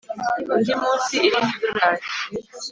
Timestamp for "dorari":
1.63-2.05